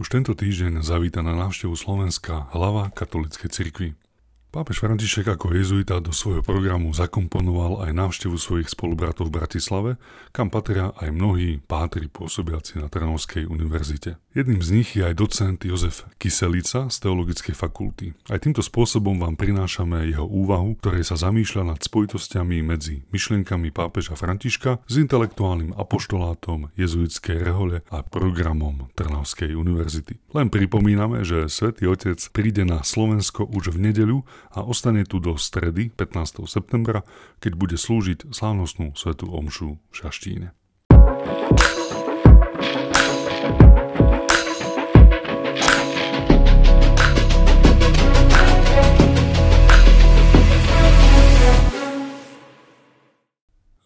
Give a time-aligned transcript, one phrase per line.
[0.00, 3.88] Už tento týždeň zavíta na návštevu Slovenska hlava katolíckej cirkvi.
[4.50, 9.90] Pápež František ako jezuita do svojho programu zakomponoval aj návštevu svojich spolubratov v Bratislave,
[10.34, 14.18] kam patria aj mnohí pátri pôsobiaci na Trnovskej univerzite.
[14.34, 18.10] Jedným z nich je aj docent Jozef Kyselica z Teologickej fakulty.
[18.26, 24.18] Aj týmto spôsobom vám prinášame jeho úvahu, ktoré sa zamýšľa nad spojitosťami medzi myšlienkami pápeža
[24.18, 30.18] Františka s intelektuálnym apoštolátom jezuitskej rehole a programom Trnavskej univerzity.
[30.34, 35.36] Len pripomíname, že svätý Otec príde na Slovensko už v nedeľu a ostane tu do
[35.36, 36.44] stredy 15.
[36.48, 37.04] septembra,
[37.40, 40.59] keď bude slúžiť slávnostnú svetú omšu v Šaštíne.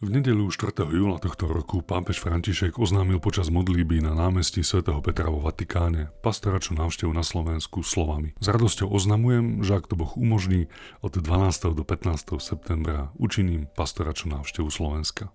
[0.05, 0.85] V nedelu 4.
[0.85, 6.77] júla tohto roku pápež František oznámil počas modlíby na námestí svätého Petra vo Vatikáne pastoračnú
[6.77, 8.37] návštevu na Slovensku slovami.
[8.37, 10.69] S radosťou oznamujem, že ak to Boh umožní,
[11.01, 11.73] od 12.
[11.73, 12.37] do 15.
[12.37, 15.33] septembra učiním pastoračnú návštevu Slovenska.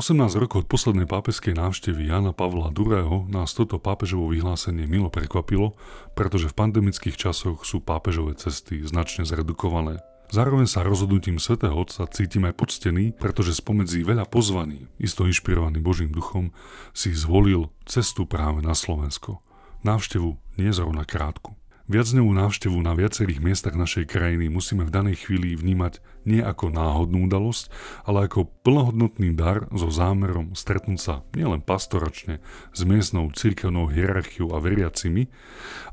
[0.00, 3.28] 18 rokov od poslednej pápežskej návštevy Jana Pavla II.
[3.28, 5.76] nás toto pápežovo vyhlásenie milo prekvapilo,
[6.16, 10.00] pretože v pandemických časoch sú pápežové cesty značne zredukované.
[10.26, 16.10] Zároveň sa rozhodnutím svätého Otca cítim aj poctený, pretože spomedzi veľa pozvaní, isto inšpirovaný Božím
[16.10, 16.50] duchom,
[16.90, 19.38] si zvolil cestu práve na Slovensko.
[19.86, 21.54] Návštevu nie zrovna krátku.
[21.86, 27.30] Viacdňovú návštevu na viacerých miestach našej krajiny musíme v danej chvíli vnímať nie ako náhodnú
[27.30, 27.70] udalosť,
[28.02, 32.42] ale ako plnohodnotný dar so zámerom stretnúť sa nielen pastoračne
[32.74, 35.30] s miestnou cirkevnou hierarchiou a veriacimi,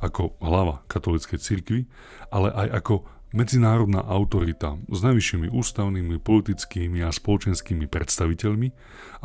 [0.01, 1.85] ako hlava katolíckej cirkvi,
[2.33, 2.95] ale aj ako
[3.33, 8.67] medzinárodná autorita s najvyššími ústavnými, politickými a spoločenskými predstaviteľmi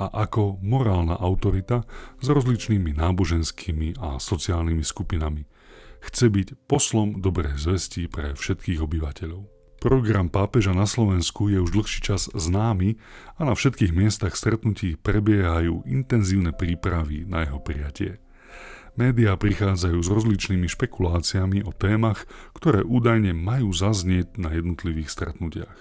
[0.00, 1.84] a ako morálna autorita
[2.18, 5.44] s rozličnými náboženskými a sociálnymi skupinami.
[6.00, 9.58] Chce byť poslom dobrej zvesti pre všetkých obyvateľov.
[9.78, 12.98] Program pápeža na Slovensku je už dlhší čas známy
[13.38, 18.18] a na všetkých miestach stretnutí prebiehajú intenzívne prípravy na jeho prijatie.
[18.94, 25.78] Média prichádzajú s rozličnými špekuláciami o témach, ktoré údajne majú zaznieť na jednotlivých stretnutiach.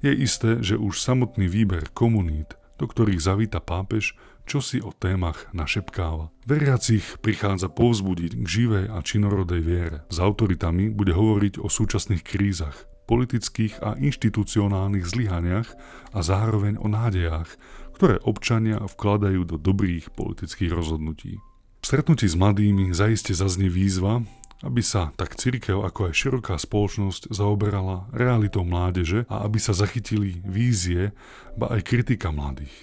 [0.00, 4.16] Je isté, že už samotný výber komunít, do ktorých zavíta pápež,
[4.46, 6.30] čo si o témach našepkáva.
[6.46, 9.98] Veriacich prichádza povzbudiť k živej a činorodej viere.
[10.06, 15.68] S autoritami bude hovoriť o súčasných krízach, politických a inštitucionálnych zlyhaniach
[16.14, 17.58] a zároveň o nádejach,
[17.98, 21.42] ktoré občania vkladajú do dobrých politických rozhodnutí.
[21.86, 24.18] Stretnutí s mladými zaiste zaznie výzva,
[24.66, 30.42] aby sa tak církev ako aj široká spoločnosť zaoberala realitou mládeže a aby sa zachytili
[30.42, 31.14] vízie,
[31.54, 32.74] ba aj kritika mladých.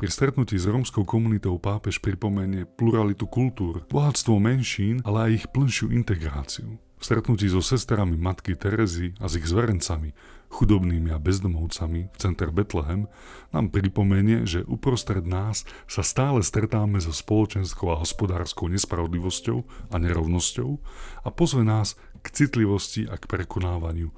[0.00, 5.92] Pri stretnutí s rómskou komunitou pápež pripomenie pluralitu kultúr, bohatstvo menšín, ale aj ich plnšiu
[5.92, 6.80] integráciu.
[6.96, 10.16] V stretnutí so sestrami matky Terezy a s ich zverencami,
[10.48, 13.12] chudobnými a bezdomovcami v center Betlehem,
[13.52, 20.80] nám pripomenie, že uprostred nás sa stále stretáme so spoločenskou a hospodárskou nespravodlivosťou a nerovnosťou
[21.24, 24.08] a pozve nás k citlivosti a k prekonávaniu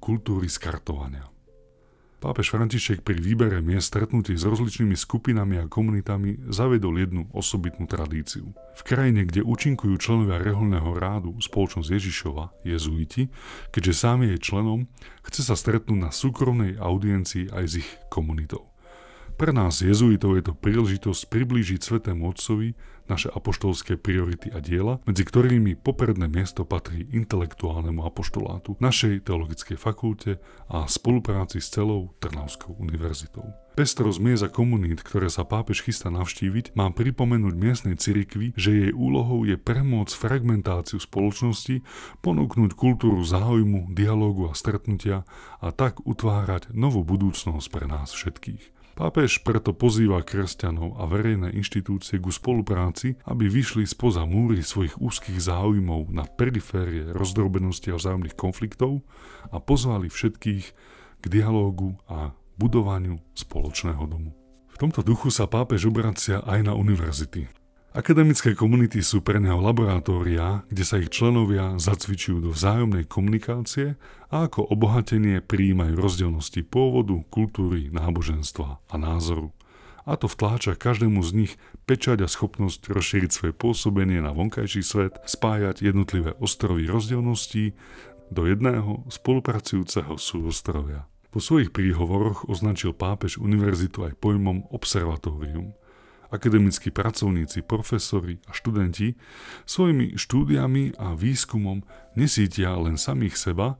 [0.00, 1.35] kultúry skartovania.
[2.26, 8.50] Pápež František pri výbere miest stretnutí s rozličnými skupinami a komunitami zavedol jednu osobitnú tradíciu.
[8.50, 13.30] V krajine, kde účinkujú členovia reholného rádu spoločnosť Ježišova, jezuiti,
[13.70, 14.90] keďže sám je členom,
[15.22, 18.74] chce sa stretnúť na súkromnej audiencii aj s ich komunitou.
[19.36, 22.72] Pre nás jezuitov je to príležitosť priblížiť Svetému Otcovi
[23.04, 30.40] naše apoštolské priority a diela, medzi ktorými popredné miesto patrí intelektuálnemu apoštolátu, našej teologickej fakulte
[30.72, 33.52] a spolupráci s celou Trnavskou univerzitou.
[33.76, 38.92] Pestrosť miest a komunít, ktoré sa pápež chystá navštíviť, má pripomenúť miestnej cirkvi, že jej
[38.96, 41.84] úlohou je premôcť fragmentáciu spoločnosti,
[42.24, 45.28] ponúknuť kultúru záujmu, dialógu a stretnutia
[45.60, 48.75] a tak utvárať novú budúcnosť pre nás všetkých.
[48.96, 55.36] Pápež preto pozýva kresťanov a verejné inštitúcie ku spolupráci, aby vyšli spoza múry svojich úzkých
[55.36, 59.04] záujmov na periférie rozdrobenosti a vzájomných konfliktov
[59.52, 60.64] a pozvali všetkých
[61.20, 64.32] k dialógu a budovaniu spoločného domu.
[64.72, 67.65] V tomto duchu sa pápež obracia aj na univerzity.
[67.96, 73.96] Akademické komunity sú pre neho laboratória, kde sa ich členovia zacvičujú do vzájomnej komunikácie
[74.28, 79.56] a ako obohatenie prijímajú rozdielnosti pôvodu, kultúry, náboženstva a názoru.
[80.04, 81.52] A to vtláča každému z nich
[81.88, 87.72] pečať a schopnosť rozšíriť svoje pôsobenie na vonkajší svet, spájať jednotlivé ostrovy rozdielností
[88.28, 91.08] do jedného spolupracujúceho súostrovia.
[91.32, 95.72] Po svojich príhovoroch označil pápež univerzitu aj pojmom observatórium–
[96.30, 99.14] akademickí pracovníci, profesori a študenti
[99.66, 101.82] svojimi štúdiami a výskumom
[102.14, 103.76] nesítia len samých seba,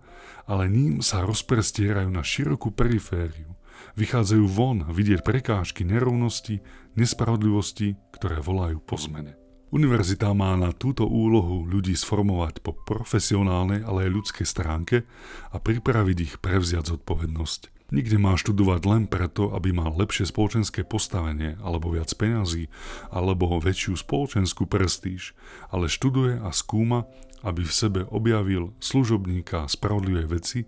[0.46, 3.56] ale ním sa rozprestierajú na širokú perifériu.
[3.96, 6.60] Vychádzajú von vidieť prekážky, nerovnosti,
[6.96, 9.45] nespravodlivosti, ktoré volajú po zmene.
[9.76, 15.04] Univerzita má na túto úlohu ľudí sformovať po profesionálnej, ale aj ľudskej stránke
[15.52, 17.92] a pripraviť ich prevziať zodpovednosť.
[17.92, 22.72] Nikde má študovať len preto, aby mal lepšie spoločenské postavenie, alebo viac peňazí,
[23.12, 25.36] alebo väčšiu spoločenskú prestíž,
[25.68, 27.04] ale študuje a skúma,
[27.44, 30.60] aby v sebe objavil služobníka spravodlivej veci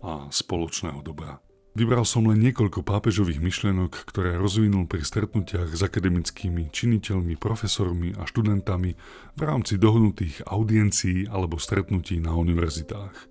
[0.00, 1.36] a spoločného dobra.
[1.74, 8.30] Vybral som len niekoľko pápežových myšlienok, ktoré rozvinul pri stretnutiach s akademickými činiteľmi, profesormi a
[8.30, 8.94] študentami
[9.34, 13.26] v rámci dohodnutých audiencií alebo stretnutí na univerzitách.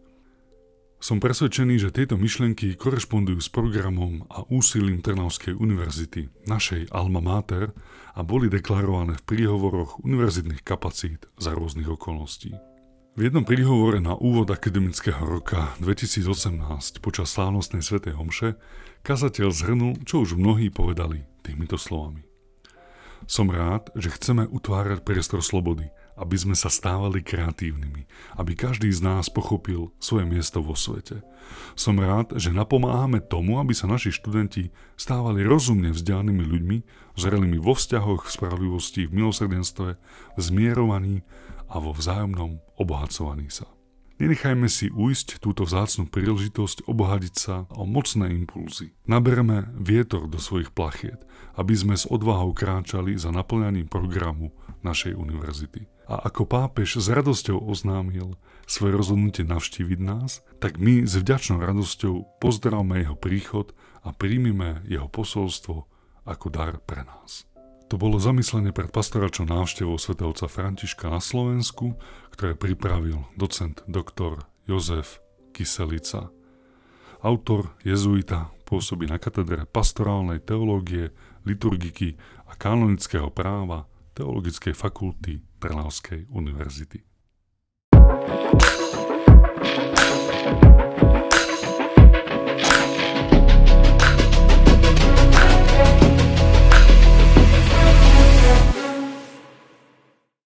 [1.00, 7.72] Som presvedčený, že tieto myšlienky korešpondujú s programom a úsilím Trnavskej univerzity, našej Alma Mater,
[8.12, 12.73] a boli deklarované v príhovoroch univerzitných kapacít za rôznych okolností.
[13.14, 18.58] V jednom príhovore na úvod akademického roka 2018 počas slávnostnej svätej Homše
[19.06, 22.26] kazateľ zhrnul, čo už mnohí povedali týmito slovami.
[23.30, 28.06] Som rád, že chceme utvárať priestor slobody– aby sme sa stávali kreatívnymi,
[28.38, 31.26] aby každý z nás pochopil svoje miesto vo svete.
[31.74, 36.78] Som rád, že napomáhame tomu, aby sa naši študenti stávali rozumne vzdialenými ľuďmi,
[37.18, 39.90] zrelými vo vzťahoch, v spravodlivosti, v milosrdenstve,
[40.38, 41.26] v zmierovaní
[41.74, 43.66] a vo vzájomnom obohacovaní sa.
[44.22, 48.94] Nenechajme si ujsť túto vzácnú príležitosť obohadiť sa o mocné impulzy.
[49.10, 51.26] Nabereme vietor do svojich plachiet,
[51.58, 54.54] aby sme s odvahou kráčali za naplňaním programu
[54.86, 55.90] našej univerzity.
[56.06, 58.38] A ako pápež s radosťou oznámil
[58.70, 63.74] svoje rozhodnutie navštíviť nás, tak my s vďačnou radosťou pozdravme jeho príchod
[64.06, 65.90] a príjmime jeho posolstvo
[66.24, 67.50] ako dar pre nás.
[67.92, 71.98] To bolo zamyslenie pred pastoračnou návštevou svätého Františka na Slovensku,
[72.34, 75.22] ktoré pripravil docent doktor Jozef
[75.54, 76.34] Kyselica.
[77.24, 81.14] Autor jezuita pôsobí na katedre pastorálnej teológie,
[81.48, 82.20] liturgiky
[82.50, 87.02] a kanonického práva Teologickej fakulty Trnavskej univerzity.